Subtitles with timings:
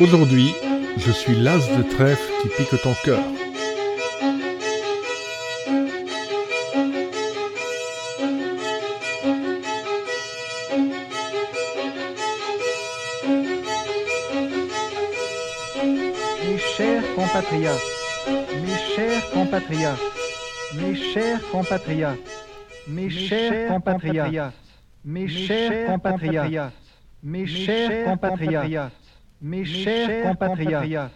[0.00, 0.54] Aujourd'hui,
[0.96, 3.18] je suis l'as de trèfle qui pique ton cœur.
[16.46, 17.72] Mes chers compatriotes,
[18.62, 19.98] mes chers compatriotes,
[20.76, 22.18] mes chers compatriotes,
[22.86, 24.52] mes chers compatriotes,
[25.04, 26.72] mes chers compatriotes,
[27.24, 29.07] mes chers compatriotes,
[29.40, 31.10] mes chers compatriotes,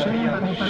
[0.00, 0.69] Senha,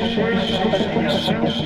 [1.21, 1.61] compatriotes,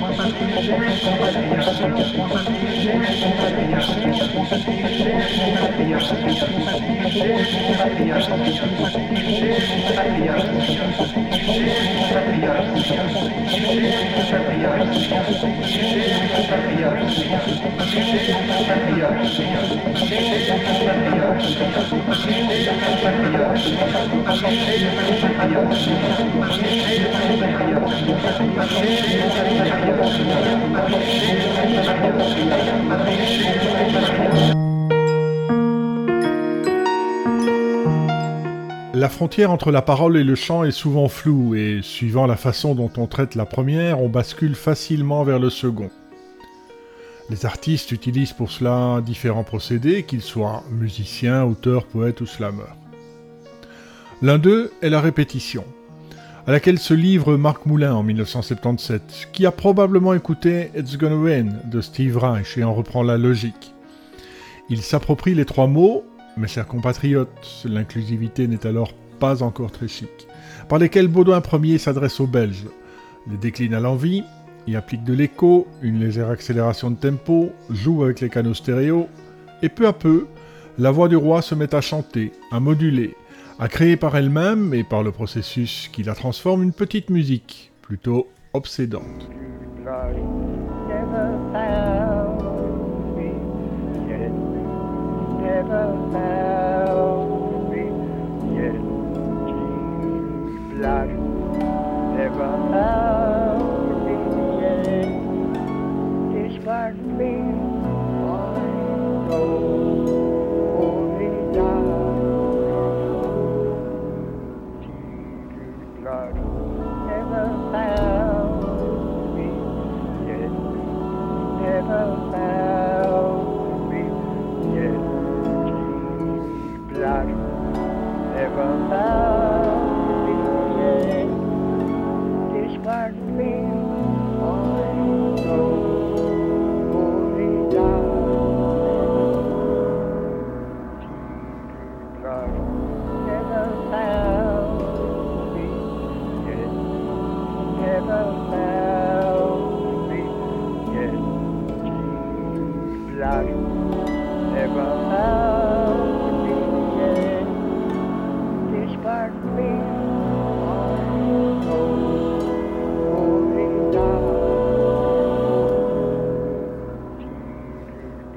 [38.94, 42.76] La frontière entre la parole et le chant est souvent floue et, suivant la façon
[42.76, 45.92] dont on traite la première, on bascule facilement vers le second.
[47.30, 52.78] Les artistes utilisent pour cela différents procédés, qu'ils soient musiciens, auteurs, poètes ou slameurs.
[54.22, 55.66] L'un d'eux est la répétition,
[56.48, 61.50] à laquelle se livre Marc Moulin en 1977, qui a probablement écouté It's Gonna Rain
[61.66, 63.74] de Steve Reich et en reprend la logique.
[64.70, 66.04] Il s'approprie les trois mots
[66.38, 70.28] mes chers compatriotes, l'inclusivité n'est alors pas encore très chic,
[70.68, 72.68] par lesquels Baudouin Ier s'adresse aux Belges,
[73.30, 74.24] les décline à l'envie,
[74.68, 79.08] y applique de l'écho, une légère accélération de tempo, joue avec les canaux stéréo,
[79.62, 80.28] et peu à peu,
[80.78, 83.16] la voix du roi se met à chanter, à moduler,
[83.60, 88.28] a créé par elle-même et par le processus qui la transforme une petite musique, plutôt
[88.54, 89.30] obsédante.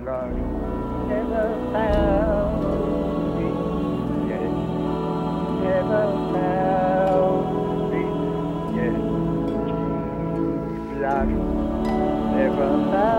[0.08, 2.62] Never found
[3.36, 3.48] me
[4.30, 4.48] Yeah.
[5.60, 8.02] Never found me
[8.74, 8.96] Yeah.
[12.36, 13.17] Never found.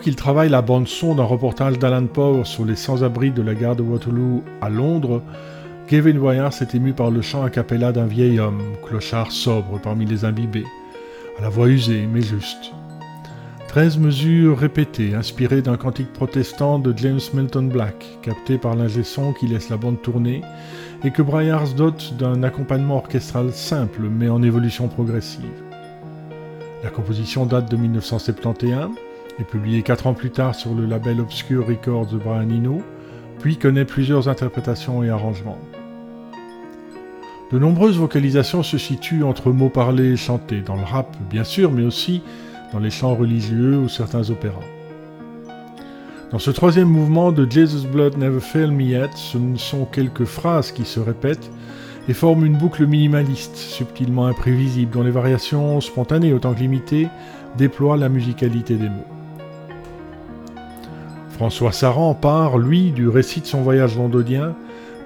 [0.00, 3.76] Alors qu'il travaille la bande-son d'un reportage d'Alan Power sur les sans-abri de la gare
[3.76, 5.22] de Waterloo à Londres,
[5.88, 10.06] Kevin Boyard s'est ému par le chant a cappella d'un vieil homme, clochard sobre parmi
[10.06, 10.64] les imbibés,
[11.38, 12.72] à la voix usée mais juste.
[13.68, 19.34] Treize mesures répétées, inspirées d'un cantique protestant de James Milton Black, capté par l'ingé son
[19.34, 20.40] qui laisse la bande tourner,
[21.04, 25.44] et que Bryars dote d'un accompagnement orchestral simple mais en évolution progressive.
[26.82, 28.92] La composition date de 1971,
[29.40, 32.82] est publiée quatre ans plus tard sur le label Obscure Records de Brian Eno,
[33.40, 35.58] puis connaît plusieurs interprétations et arrangements.
[37.50, 41.72] De nombreuses vocalisations se situent entre mots parlés et chantés, dans le rap bien sûr,
[41.72, 42.22] mais aussi
[42.72, 44.60] dans les chants religieux ou certains opéras.
[46.30, 50.26] Dans ce troisième mouvement de Jesus Blood Never Failed Me Yet, ce ne sont quelques
[50.26, 51.50] phrases qui se répètent
[52.08, 57.08] et forment une boucle minimaliste, subtilement imprévisible, dont les variations, spontanées autant que limitées,
[57.58, 59.19] déploient la musicalité des mots.
[61.40, 64.54] François Saran part, lui, du récit de son voyage londonien,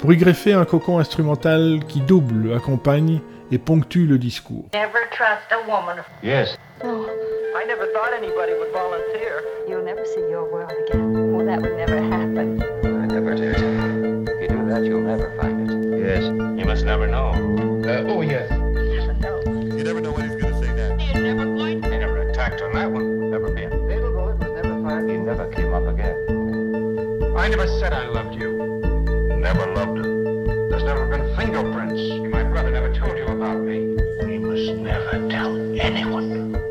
[0.00, 3.20] pour y greffer un cocon instrumental qui double, accompagne
[3.52, 4.64] et ponctue le discours.
[4.72, 6.02] Never trust a woman.
[6.24, 6.58] Yes.
[6.82, 7.06] Oh,
[7.54, 9.44] I never thought anybody would volunteer.
[9.68, 11.36] you'll never see your world again.
[11.36, 12.60] Well, that would never happen.
[12.82, 13.54] I never did.
[13.54, 16.00] If you do that, you'll never find it.
[16.00, 16.24] Yes.
[16.58, 17.30] You must never know.
[17.86, 18.50] Uh, oh, yes.
[18.50, 19.76] Never know.
[19.76, 21.14] You never know when he's gonna say that.
[21.14, 21.64] You're never going
[22.34, 23.30] attacked on that one.
[23.30, 23.70] Never been.
[23.70, 25.08] Fatal bullet was never fired.
[25.08, 26.23] He never came up again.
[27.44, 28.52] I never said I loved you.
[29.36, 30.68] Never loved her.
[30.70, 32.00] There's never been fingerprints.
[32.32, 33.80] My brother never told you about me.
[34.24, 36.63] We must never tell anyone.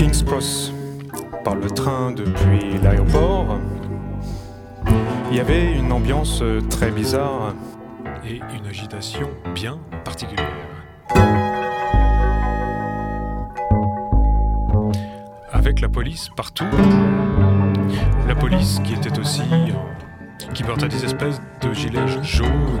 [0.00, 0.72] King's Cross,
[1.44, 3.58] par le train depuis l'aéroport,
[5.30, 7.54] il y avait une ambiance très bizarre
[8.26, 10.46] et une agitation bien particulière.
[15.52, 16.64] Avec la police partout,
[18.26, 19.42] la police qui était aussi.
[20.54, 22.80] qui portait des espèces de gilets jaunes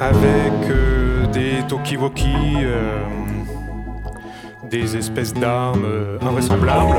[0.00, 3.00] avec euh, des talkie-walkie, euh,
[4.70, 6.96] des espèces d'armes euh, invraisemblables.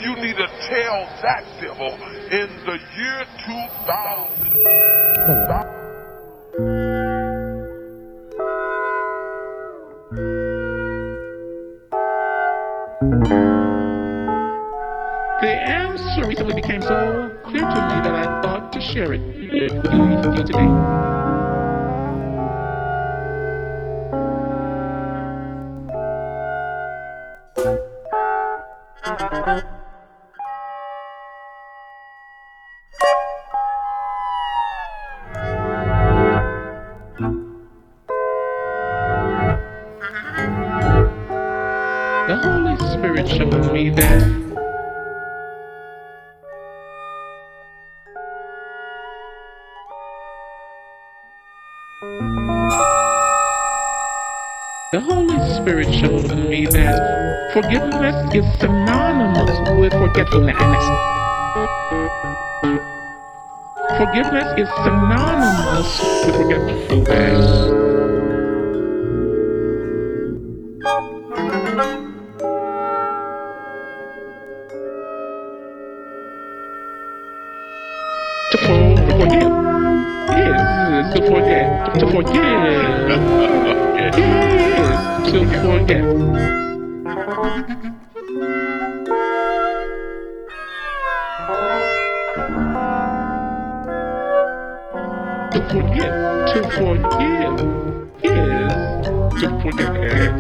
[0.01, 1.93] You need to tell that devil
[2.33, 5.60] in the year 2000.
[18.93, 21.10] Share it with you today.
[57.63, 60.57] Forgiveness is synonymous with forgetfulness.
[63.99, 67.90] Forgiveness is synonymous with forgetfulness.
[95.51, 96.13] To forget.
[96.53, 97.59] To forgive.
[98.23, 99.07] Yes,
[99.41, 100.33] to forget.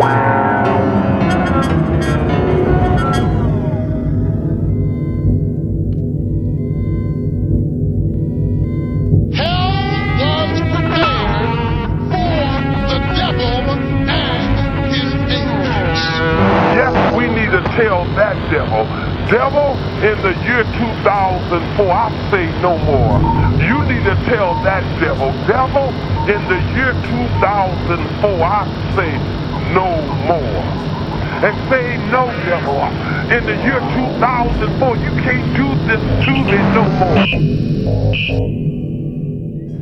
[0.00, 2.27] Yes,
[17.78, 18.82] tell that devil,
[19.30, 23.22] devil, in the year 2004, I say no more.
[23.62, 25.86] You need to tell that devil, devil,
[26.26, 28.66] in the year 2004, I
[28.98, 29.14] say
[29.78, 30.58] no more.
[31.38, 32.82] And say no, devil,
[33.30, 37.22] in the year 2004, you can't do this to me no more.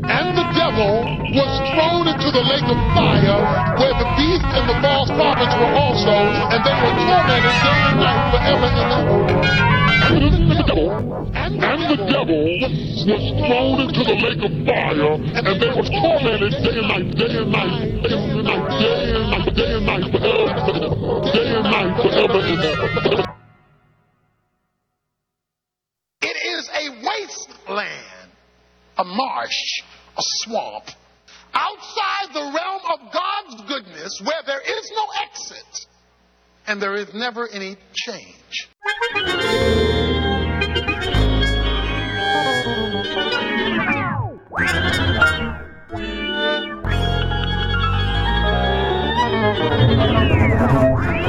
[0.05, 0.93] And the devil
[1.33, 3.41] was thrown the lake of fire,
[3.81, 6.13] where the beast and the false prophets were also,
[6.53, 9.57] and they were tormented day and night forever and ever.
[10.05, 10.93] And the devil,
[11.33, 12.77] and the devil was,
[13.41, 17.49] thrown into the lake of fire, and they were tormented day and night, day and
[17.49, 20.53] night, day and night, day and night, day and night, forever,
[21.33, 23.25] day and night, forever and ever.
[26.21, 28.29] It is a wasteland,
[28.99, 29.81] a marsh,
[30.19, 30.85] a swamp,
[31.57, 35.87] outside the realm of God's goodness where there is no exit
[36.67, 38.69] and there is never any change.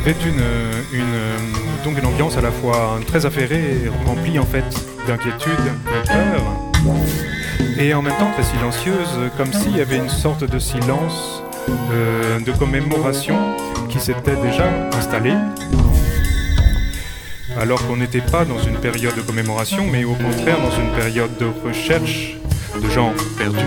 [0.00, 1.04] avait une,
[1.84, 4.64] donc une ambiance à la fois très affairée, remplie en fait
[5.06, 6.42] d'inquiétude, de peur,
[7.78, 11.42] et en même temps très silencieuse, comme s'il y avait une sorte de silence
[11.92, 13.36] euh, de commémoration
[13.90, 15.34] qui s'était déjà installée.
[17.60, 21.36] Alors qu'on n'était pas dans une période de commémoration, mais au contraire dans une période
[21.38, 22.38] de recherche
[22.82, 23.58] de gens perdus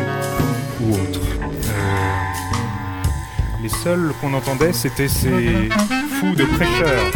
[0.82, 1.28] ou autres.
[1.42, 2.02] Euh,
[3.62, 5.70] les seuls qu'on entendait, c'était ces
[6.24, 7.12] fous de prêcheurs.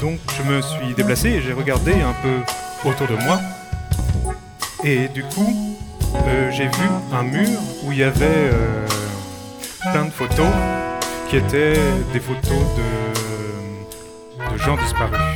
[0.00, 3.40] Donc je me suis déplacé et j'ai regardé un peu autour de moi.
[4.82, 5.78] Et du coup,
[6.26, 7.48] euh, j'ai vu un mur
[7.84, 8.86] où il y avait euh,
[9.92, 10.52] plein de photos
[11.30, 11.80] qui étaient
[12.12, 15.33] des photos de, de gens disparus.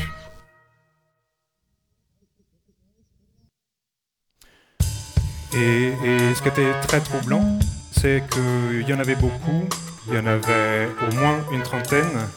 [5.54, 5.92] Et,
[6.34, 7.58] ce qui était très troublant,
[7.92, 9.66] c'est qu'il y en avait beaucoup,
[10.06, 12.28] il y en avait au moins une trentaine,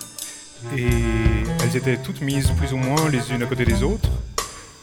[0.78, 0.88] et
[1.62, 4.10] elles étaient toutes mises plus ou moins les unes à côté des autres,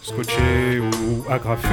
[0.03, 1.69] scotchées ou agrafées.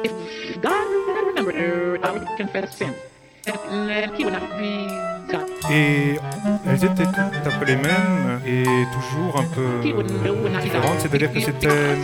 [0.00, 2.94] If God I confess sin.
[5.70, 6.16] Et
[6.66, 11.96] elles étaient un peu les mêmes et toujours un peu différentes, c'est-à-dire que c'était...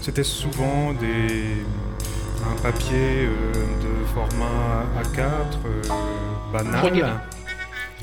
[0.00, 1.64] C'était souvent des,
[2.44, 5.22] un papier euh, de format A4
[5.66, 5.82] euh,
[6.52, 7.20] banal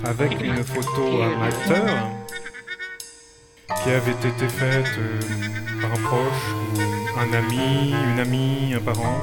[0.03, 2.09] avec une photo amateur
[3.83, 5.19] qui avait été faite euh,
[5.81, 9.17] par un proche ou un ami, une amie, un parent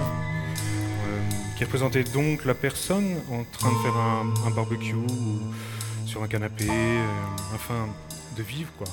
[1.07, 1.21] euh,
[1.57, 5.41] qui représentait donc la personne en train de faire un, un barbecue ou
[6.07, 7.89] sur un canapé, euh, afin
[8.37, 8.87] de vivre quoi.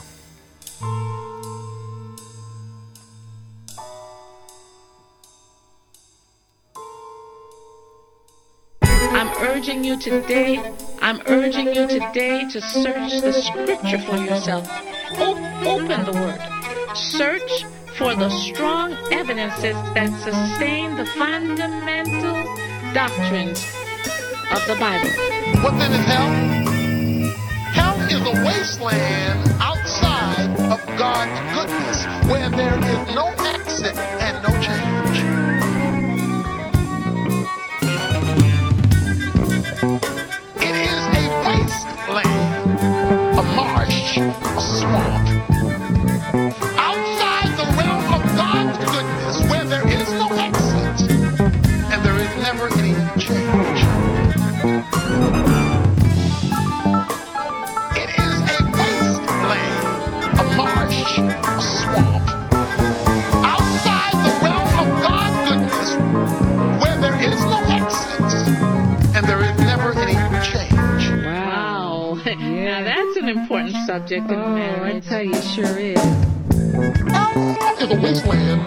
[8.81, 10.59] I'm urging you today,
[11.01, 14.67] I'm urging you today to search the scripture for yourself.
[15.19, 16.41] O- open the word.
[16.95, 17.65] Search
[17.97, 22.43] for the strong evidences that sustain the fundamental
[22.93, 23.65] doctrines
[24.53, 25.09] of the Bible.
[25.63, 26.29] What then is hell?
[27.73, 34.49] Hell is a wasteland outside of God's goodness where there is no exit and no
[34.61, 35.23] change.
[40.61, 42.79] It is a wasteland,
[43.39, 45.27] a marsh, a swamp.
[73.97, 75.05] Important subject oh, in marriage.
[75.05, 75.97] I tell you, sure is.
[77.79, 78.61] It's a wasteland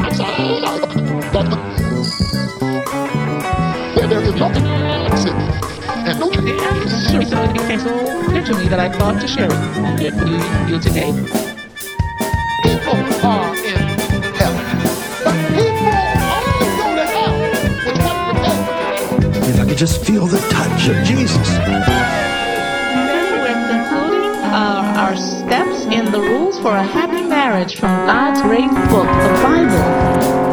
[0.00, 1.48] outside of
[3.94, 4.46] where there is no
[5.06, 5.34] exit
[6.08, 6.60] and no change.
[7.10, 9.58] Sure, so it became so clear to me that I thought to share it
[10.02, 10.40] with you,
[10.74, 11.12] you today.
[12.62, 13.78] People are in
[14.38, 14.54] hell,
[15.24, 15.92] but people
[16.36, 17.36] only go to hell
[17.84, 19.48] with what repent.
[19.48, 21.99] If I could just feel the touch of Jesus.
[25.92, 30.49] In the rules for a happy marriage from God's great book, the Bible.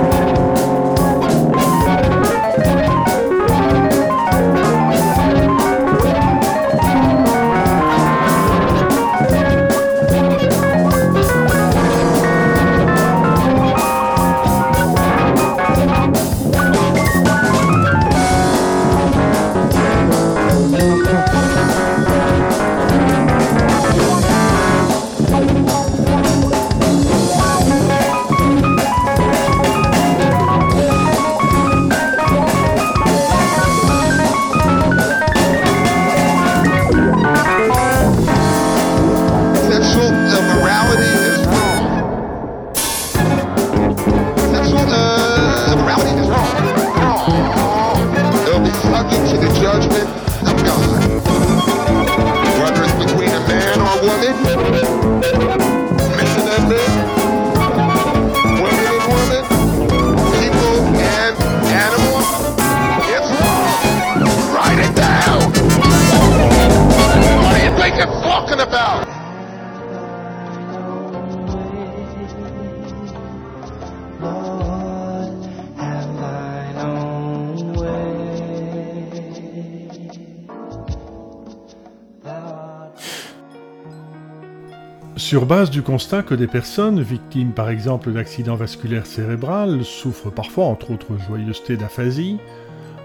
[85.28, 90.68] Sur base du constat que des personnes victimes par exemple d'accidents vasculaires cérébrales souffrent parfois,
[90.68, 92.38] entre autres joyeuseté d'aphasie,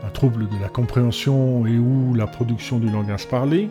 [0.07, 3.69] un trouble de la compréhension et ou la production du langage parlé,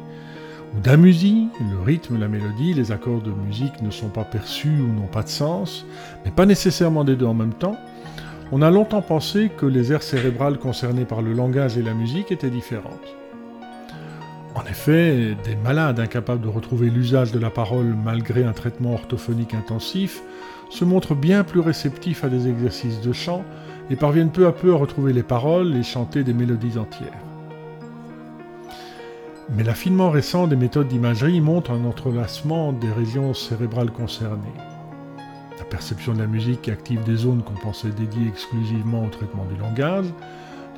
[0.75, 4.99] ou d'amusie, le rythme, la mélodie, les accords de musique ne sont pas perçus ou
[4.99, 5.85] n'ont pas de sens,
[6.25, 7.77] mais pas nécessairement des deux en même temps,
[8.51, 12.33] on a longtemps pensé que les aires cérébrales concernées par le langage et la musique
[12.33, 13.15] étaient différentes.
[14.53, 19.53] En effet, des malades incapables de retrouver l'usage de la parole malgré un traitement orthophonique
[19.53, 20.21] intensif
[20.69, 23.45] se montrent bien plus réceptifs à des exercices de chant
[23.89, 27.23] et parviennent peu à peu à retrouver les paroles et chanter des mélodies entières.
[29.55, 34.47] Mais l'affinement récent des méthodes d'imagerie montre un entrelacement des régions cérébrales concernées.
[35.59, 39.59] La perception de la musique active des zones qu'on pensait dédiées exclusivement au traitement du
[39.59, 40.07] langage,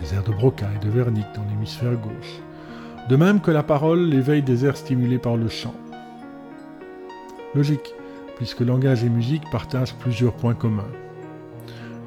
[0.02, 2.40] les aires de Broca et de Wernicke dans l'hémisphère gauche.
[3.10, 5.74] De même que la parole l'éveille des aires stimulées par le chant.
[7.54, 7.94] Logique,
[8.38, 10.92] puisque langage et musique partagent plusieurs points communs.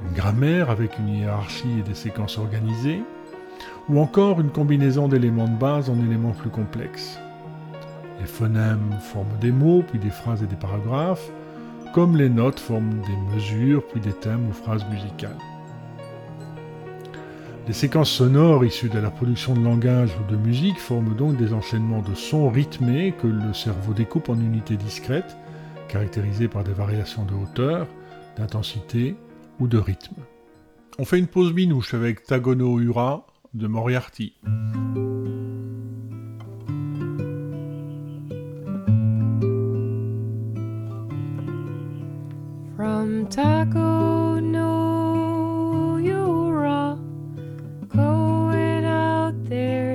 [0.07, 3.03] Une grammaire avec une hiérarchie et des séquences organisées,
[3.91, 7.19] ou encore une combinaison d'éléments de base en éléments plus complexes.
[8.19, 11.31] Les phonèmes forment des mots, puis des phrases et des paragraphes,
[11.93, 15.37] comme les notes forment des mesures, puis des thèmes ou phrases musicales.
[17.67, 21.53] Les séquences sonores issues de la production de langage ou de musique forment donc des
[21.53, 25.37] enchaînements de sons rythmés que le cerveau découpe en unités discrètes,
[25.89, 27.89] caractérisées par des variations de hauteur,
[28.37, 29.17] d'intensité
[29.59, 30.15] ou de rythme.
[31.01, 34.35] On fait une pause minouche avec Tagono Ura de Moriarty.
[42.77, 43.27] From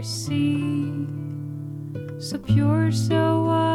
[0.04, 1.08] sea,
[2.20, 3.71] so pure, so wide.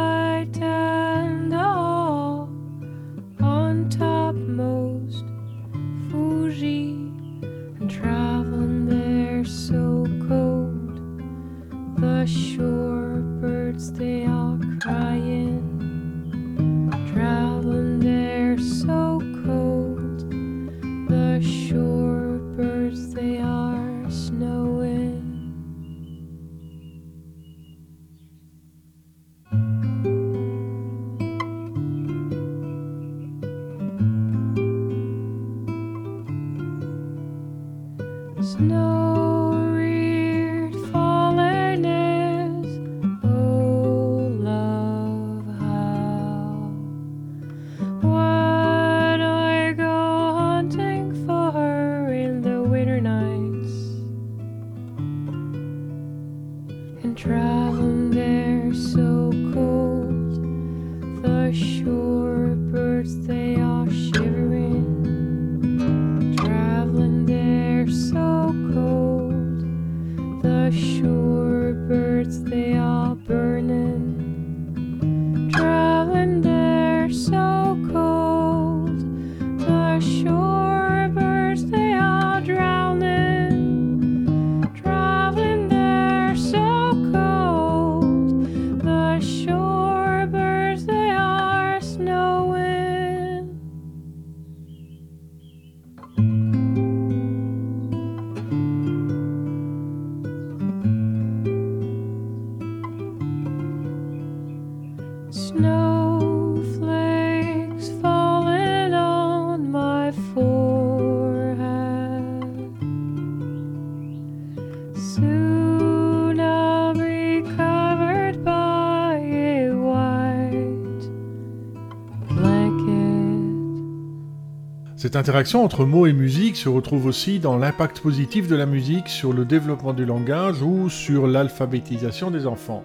[125.17, 129.33] Interaction entre mots et musique se retrouve aussi dans l'impact positif de la musique sur
[129.33, 132.83] le développement du langage ou sur l'alphabétisation des enfants.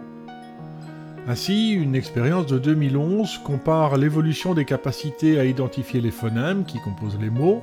[1.28, 7.18] Ainsi, une expérience de 2011 compare l'évolution des capacités à identifier les phonèmes qui composent
[7.20, 7.62] les mots,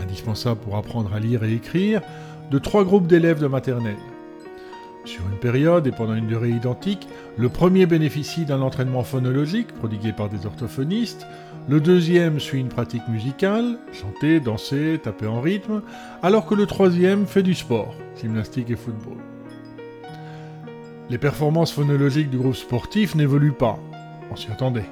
[0.00, 2.00] indispensables pour apprendre à lire et écrire,
[2.50, 3.96] de trois groupes d'élèves de maternelle.
[5.06, 7.06] Sur une période et pendant une durée identique,
[7.38, 11.28] le premier bénéficie d'un entraînement phonologique prodigué par des orthophonistes,
[11.68, 15.82] le deuxième suit une pratique musicale, chanter, danser, taper en rythme,
[16.24, 19.18] alors que le troisième fait du sport, gymnastique et football.
[21.08, 23.78] Les performances phonologiques du groupe sportif n'évoluent pas,
[24.32, 24.90] on s'y attendait.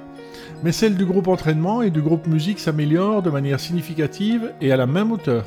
[0.63, 4.77] Mais celles du groupe entraînement et du groupe musique s'améliorent de manière significative et à
[4.77, 5.45] la même hauteur.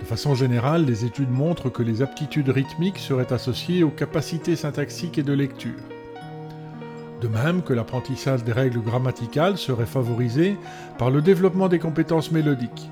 [0.00, 5.18] De façon générale, les études montrent que les aptitudes rythmiques seraient associées aux capacités syntaxiques
[5.18, 5.80] et de lecture.
[7.20, 10.56] De même que l'apprentissage des règles grammaticales serait favorisé
[10.98, 12.90] par le développement des compétences mélodiques,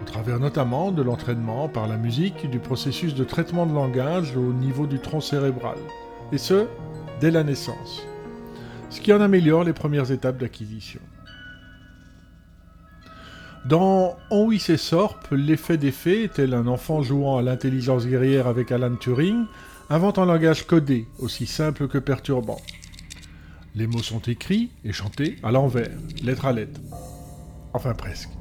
[0.00, 4.52] au travers notamment de l'entraînement par la musique du processus de traitement de langage au
[4.52, 5.78] niveau du tronc cérébral,
[6.30, 6.68] et ce,
[7.20, 8.06] dès la naissance,
[8.90, 11.00] ce qui en améliore les premières étapes d'acquisition.
[13.68, 14.48] Dans On
[15.30, 19.44] l'effet des faits, tel un enfant jouant à l'intelligence guerrière avec Alan Turing,
[19.90, 22.62] invente un langage codé, aussi simple que perturbant.
[23.74, 25.90] Les mots sont écrits et chantés à l'envers,
[26.22, 26.80] lettre à lettre.
[27.74, 28.37] Enfin presque.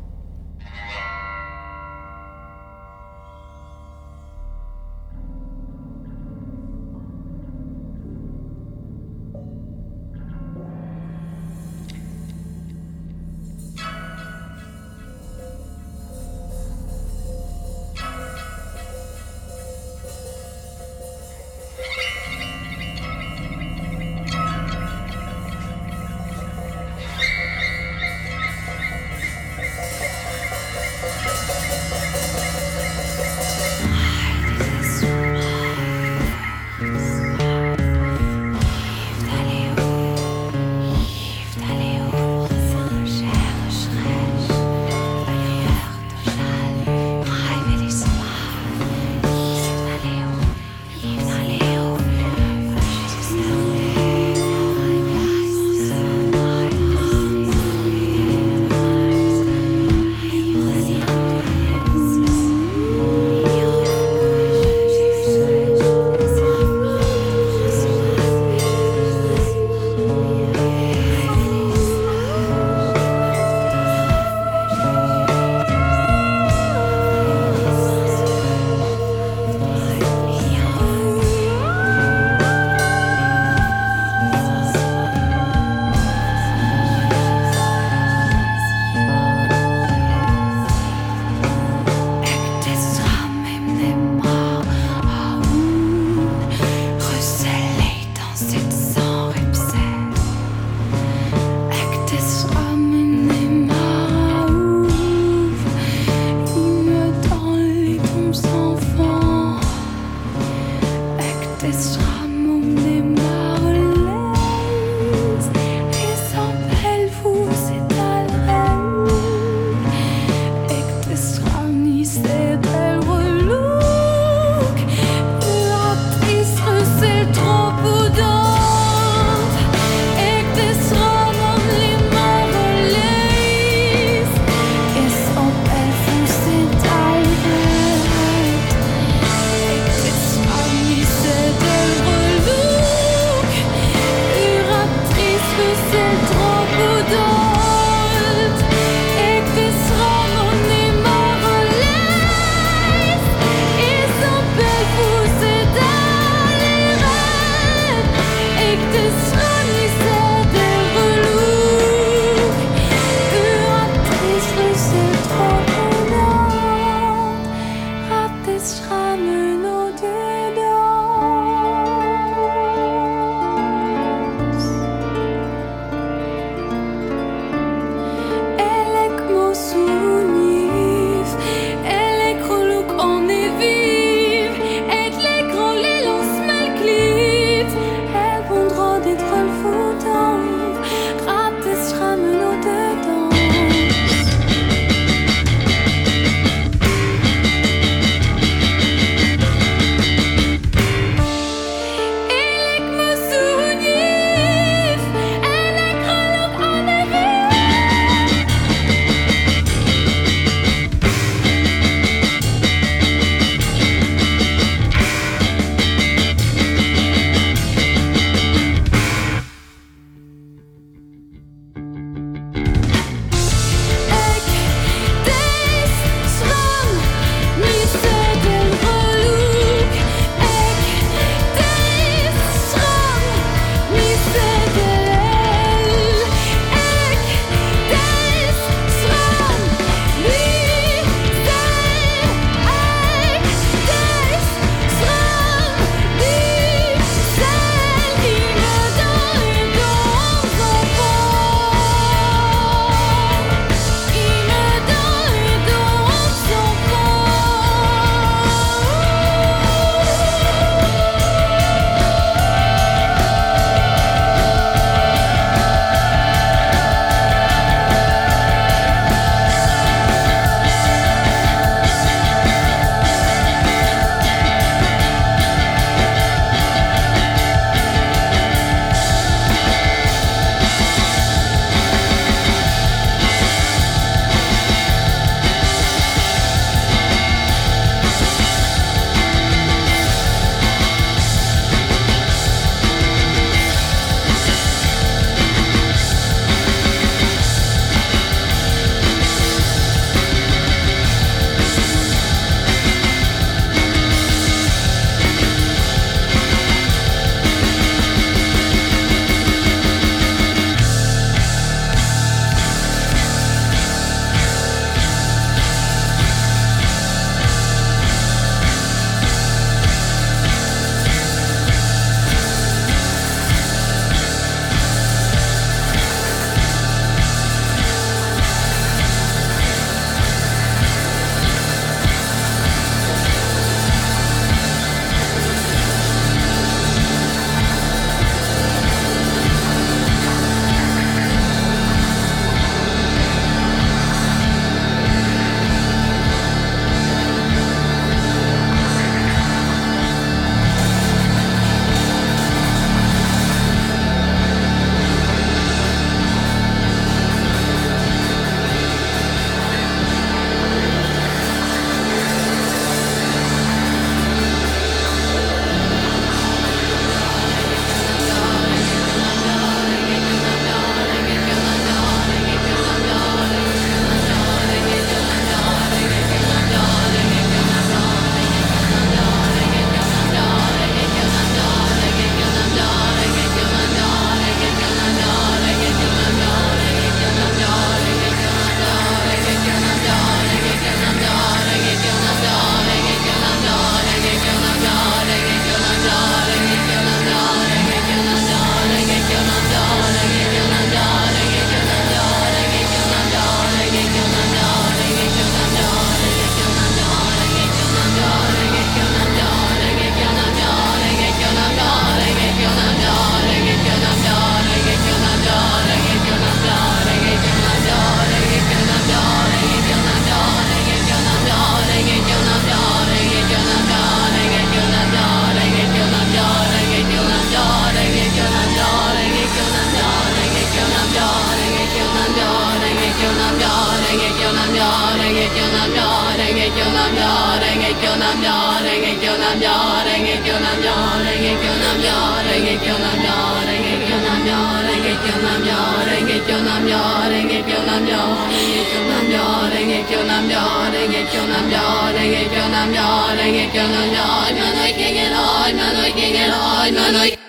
[456.98, 457.47] Manoik,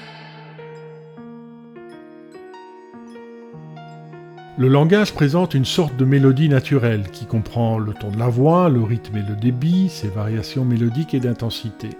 [4.59, 8.69] Le langage présente une sorte de mélodie naturelle qui comprend le ton de la voix,
[8.69, 11.91] le rythme et le débit, ses variations mélodiques et d'intensité.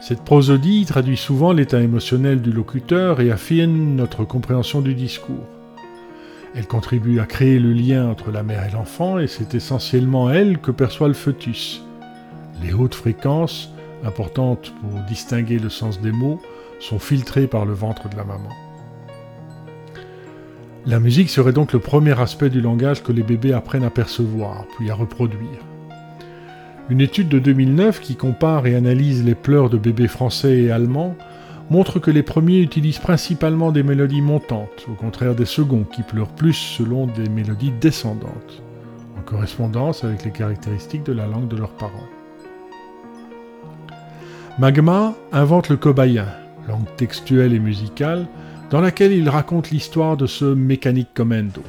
[0.00, 5.48] Cette prosodie traduit souvent l'état émotionnel du locuteur et affine notre compréhension du discours.
[6.54, 10.58] Elle contribue à créer le lien entre la mère et l'enfant et c'est essentiellement elle
[10.58, 11.82] que perçoit le fœtus.
[12.62, 13.72] Les hautes fréquences,
[14.04, 16.40] importantes pour distinguer le sens des mots,
[16.78, 18.71] sont filtrées par le ventre de la maman.
[20.84, 24.64] La musique serait donc le premier aspect du langage que les bébés apprennent à percevoir,
[24.76, 25.60] puis à reproduire.
[26.90, 31.14] Une étude de 2009 qui compare et analyse les pleurs de bébés français et allemands
[31.70, 36.34] montre que les premiers utilisent principalement des mélodies montantes, au contraire des seconds qui pleurent
[36.34, 38.62] plus selon des mélodies descendantes,
[39.16, 42.08] en correspondance avec les caractéristiques de la langue de leurs parents.
[44.58, 46.26] Magma invente le cobayen,
[46.68, 48.26] langue textuelle et musicale,
[48.72, 51.62] dans laquelle il raconte l'histoire de ce mécanique commando.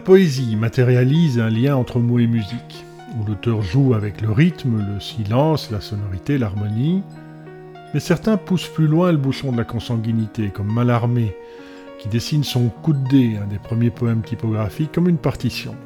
[0.00, 2.86] La poésie matérialise un lien entre mots et musique,
[3.18, 7.02] où l'auteur joue avec le rythme, le silence, la sonorité, l'harmonie.
[7.92, 11.36] Mais certains poussent plus loin le bouchon de la consanguinité, comme Mallarmé,
[11.98, 15.76] qui dessine son coup de dé, un des premiers poèmes typographiques, comme une partition.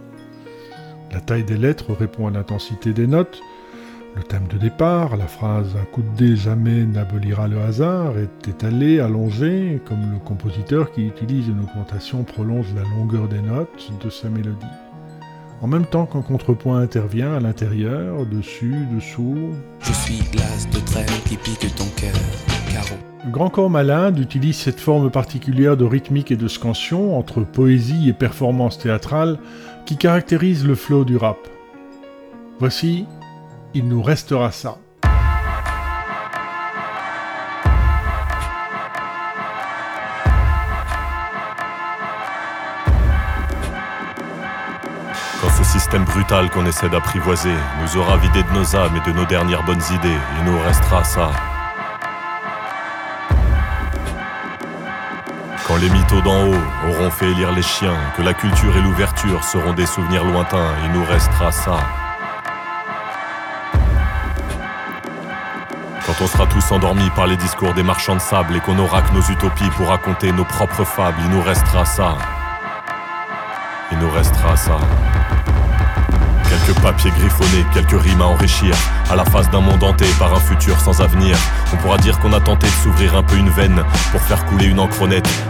[1.12, 3.40] La taille des lettres répond à l'intensité des notes.
[4.16, 8.48] Le thème de départ, la phrase Un coup de dé jamais n'abolira le hasard, est
[8.48, 14.10] étalée, allongée, comme le compositeur qui utilise une augmentation prolonge la longueur des notes de
[14.10, 14.66] sa mélodie.
[15.60, 19.50] En même temps qu'un contrepoint intervient à l'intérieur, dessus, dessous.
[19.80, 22.14] Je suis l'as de trêve qui pique ton cœur,
[22.72, 23.00] carreau.
[23.32, 28.12] Grand Corps Malade utilise cette forme particulière de rythmique et de scansion entre poésie et
[28.12, 29.38] performance théâtrale
[29.86, 31.38] qui caractérise le flow du rap.
[32.60, 33.06] Voici
[33.76, 34.76] Il nous restera ça.
[45.40, 47.50] Quand ce système brutal qu'on essaie d'apprivoiser
[47.82, 51.02] nous aura vidé de nos âmes et de nos dernières bonnes idées, il nous restera
[51.02, 51.32] ça.
[55.66, 59.42] Quand les mythos d'en haut auront fait élire les chiens, que la culture et l'ouverture
[59.42, 62.03] seront des souvenirs lointains, il nous restera ça.
[66.18, 69.02] Quand on sera tous endormis par les discours des marchands de sable et qu'on aura
[69.02, 72.16] que nos utopies pour raconter nos propres fables, il nous restera ça.
[73.90, 74.78] Il nous restera ça.
[76.64, 78.74] Quelques papiers griffonnés, quelques rimes à enrichir,
[79.10, 81.36] à la face d'un monde hanté par un futur sans avenir.
[81.72, 84.66] On pourra dire qu'on a tenté de s'ouvrir un peu une veine pour faire couler
[84.66, 84.94] une encre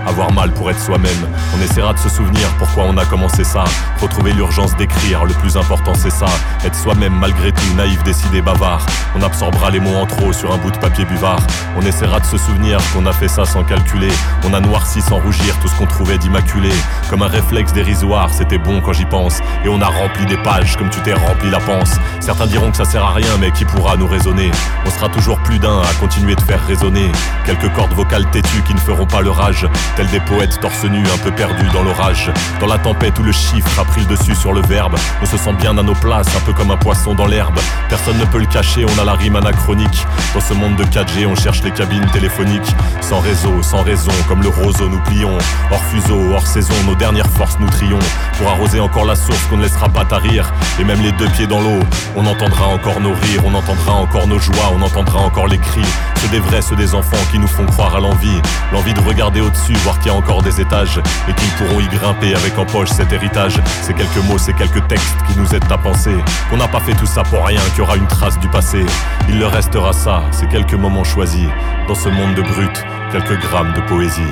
[0.07, 1.29] avoir mal pour être soi-même.
[1.57, 3.65] On essaiera de se souvenir pourquoi on a commencé ça,
[4.01, 6.27] retrouver l'urgence d'écrire, le plus important c'est ça,
[6.65, 8.85] être soi-même malgré tout, naïf, décidé, bavard.
[9.15, 11.41] On absorbera les mots en trop sur un bout de papier buvard.
[11.77, 14.11] On essaiera de se souvenir qu'on a fait ça sans calculer.
[14.45, 16.71] On a noirci sans rougir tout ce qu'on trouvait d'immaculé.
[17.11, 19.41] Comme un réflexe dérisoire, c'était bon quand j'y pense.
[19.65, 21.93] Et on a rempli des pages comme tu t'es rempli la panse.
[22.21, 24.51] Certains diront que ça sert à rien, mais qui pourra nous raisonner
[24.87, 27.13] On sera toujours plus d'un à continuer de faire résonner
[27.45, 31.05] quelques cordes vocales têtues qui ne feront pas le rage, tels des poètes torse nus
[31.15, 32.31] un peu perdus dans l'orage.
[32.61, 35.37] Dans la tempête où le chiffre a pris le dessus sur le verbe, on se
[35.37, 37.59] sent bien à nos places, un peu comme un poisson dans l'herbe.
[37.89, 40.07] Personne ne peut le cacher, on a la rime anachronique.
[40.33, 42.75] Dans ce monde de 4G, on cherche les cabines téléphoniques.
[43.01, 45.37] Sans réseau, sans raison, comme le roseau nous plions.
[45.71, 47.99] Hors fuseau, hors saison, nos dernières forces nous trions.
[48.39, 50.53] Pour arroser encore la source qu'on ne laissera pas tarir.
[50.81, 51.81] Et même les deux pieds dans l'eau,
[52.17, 55.87] on entendra encore nos rires, on entendra encore nos joies, on entendra encore les cris.
[56.17, 58.41] Ceux des vrais, ceux des enfants qui nous font croire à l'envie.
[58.73, 61.01] L'envie de regarder au-dessus, voir qu'il y a encore des étages.
[61.29, 63.61] Et qu'ils pourront y grimper avec en poche cet héritage.
[63.83, 66.15] Ces quelques mots, ces quelques textes qui nous aident à penser.
[66.51, 68.85] Qu'on n'a pas fait tout ça pour rien, qu'il y aura une trace du passé.
[69.29, 71.49] Il leur restera ça, ces quelques moments choisis.
[71.89, 74.23] Dans ce monde de brut, quelques grammes de poésie.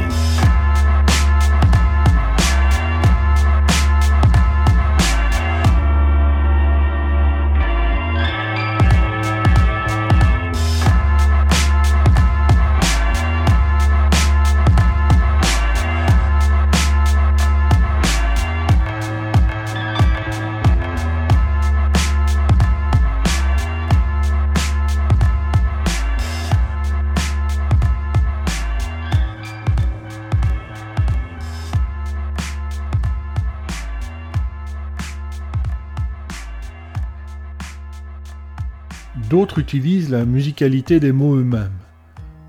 [39.33, 41.73] D'autres utilisent la musicalité des mots eux-mêmes,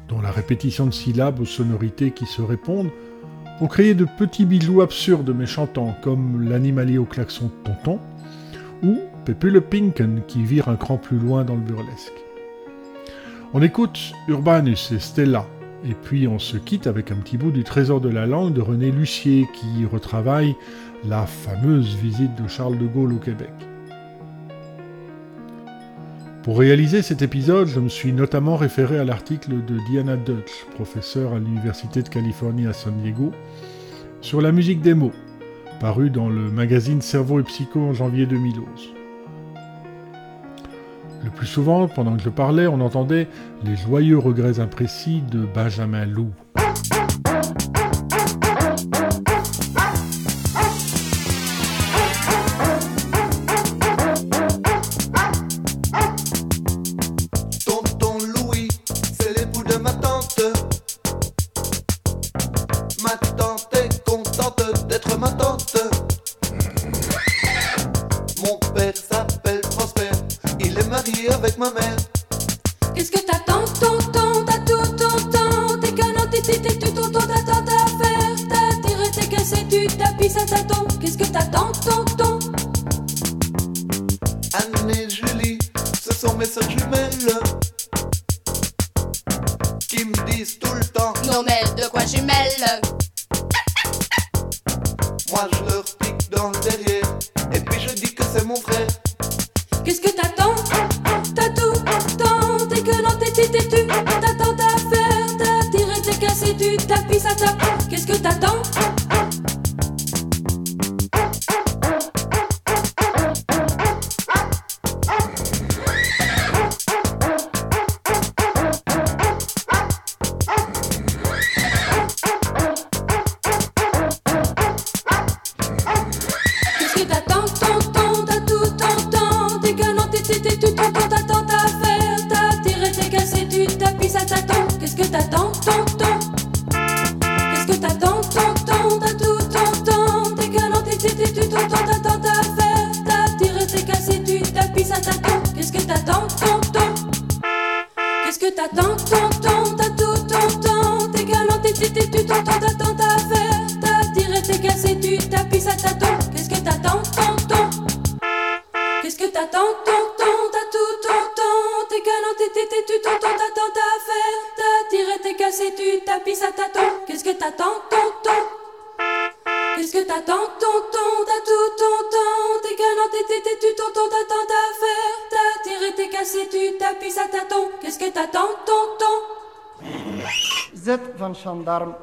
[0.09, 2.89] dont la répétition de syllabes aux sonorités qui se répondent,
[3.57, 8.01] pour créer de petits bijoux absurdes mais chantants, comme l'animalier au klaxon de tonton,
[8.83, 12.11] ou Pepe le Pinken qui vire un cran plus loin dans le burlesque.
[13.53, 15.47] On écoute Urbanus et Stella,
[15.85, 18.59] et puis on se quitte avec un petit bout du trésor de la langue de
[18.59, 20.53] René Lucier qui retravaille
[21.05, 23.53] la fameuse visite de Charles de Gaulle au Québec.
[26.43, 31.31] Pour réaliser cet épisode, je me suis notamment référé à l'article de Diana Dutch, professeure
[31.31, 33.31] à l'Université de Californie à San Diego,
[34.19, 35.13] sur la musique des mots,
[35.79, 38.65] paru dans le magazine Cerveau et Psycho en janvier 2011.
[41.23, 43.29] Le plus souvent, pendant que je parlais, on entendait
[43.63, 46.33] les joyeux regrets imprécis de Benjamin Loup.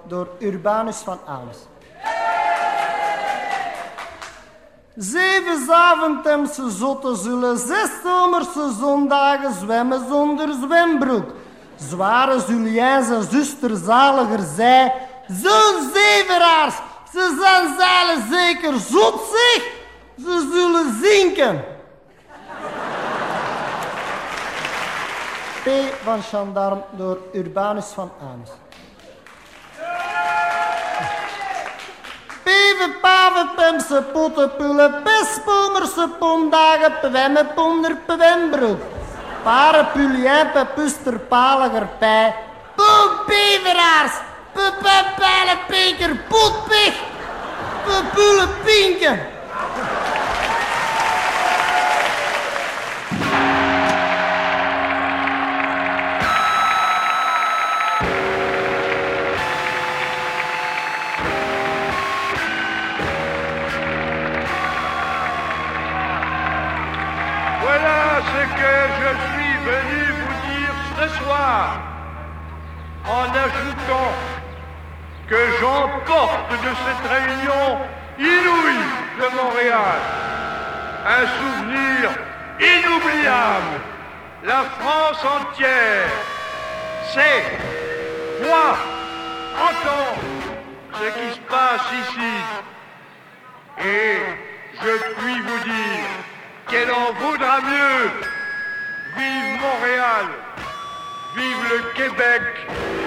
[0.07, 1.59] Door Urbanus van Alus.
[4.97, 11.31] Zeven zaventemse zotten zullen zes zomerse zondagen zwemmen zonder zwembroek.
[11.77, 14.95] Zware zullen zijn zuster zaliger zij,
[15.29, 16.75] zo'n zeveraars,
[17.13, 19.79] ze zijn zeilen zeker zot zich.
[20.17, 21.65] ze zullen zinken.
[25.63, 25.69] P
[26.03, 28.51] van Chandarm door Urbanus van Aams.
[37.01, 38.81] pewemme, ponder, pewembroek.
[39.45, 42.35] Parapulien, pepuster, paliger, pij.
[42.77, 44.21] Poep, beveraars.
[44.53, 46.95] Pepepijlen, pinker, potpig
[48.65, 49.40] Pinken!
[73.07, 74.13] en ajoutant
[75.29, 77.79] que j'emporte de cette réunion
[78.19, 78.87] inouïe
[79.19, 79.99] de Montréal
[81.07, 82.11] un souvenir
[82.61, 83.81] inoubliable.
[84.45, 86.09] La France entière
[87.13, 87.45] sait,
[88.43, 88.77] voit,
[89.69, 90.15] entend
[90.95, 92.35] ce qui se passe ici.
[93.85, 94.19] Et
[94.83, 96.07] je puis vous dire
[96.69, 98.11] qu'elle en vaudra mieux.
[99.17, 100.27] Vive Montréal
[101.35, 103.00] Vive le Québec!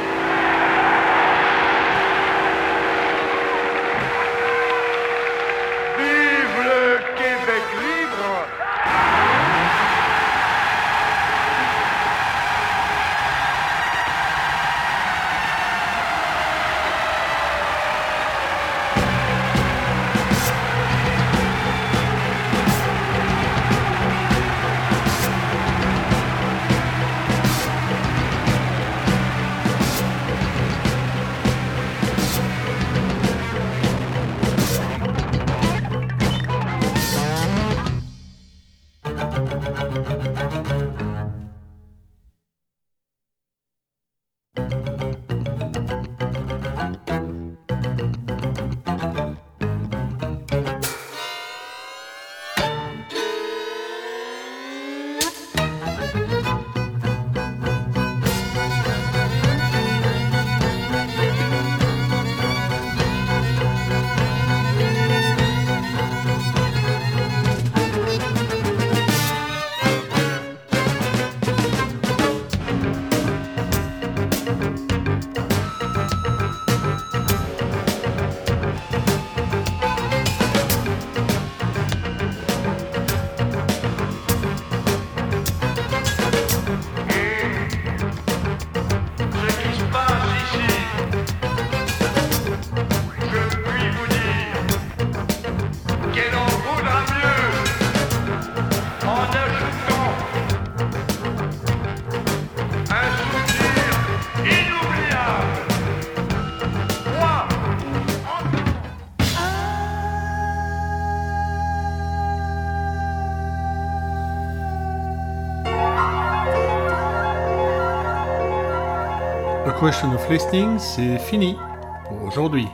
[119.84, 121.58] Question of Listening, c'est fini
[122.06, 122.70] pour aujourd'hui.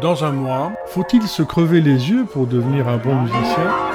[0.00, 3.87] Dans un mois, faut-il se crever les yeux pour devenir un bon musicien?